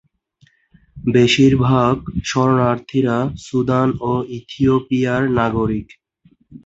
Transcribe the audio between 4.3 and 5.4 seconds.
ইথিওপিয়ার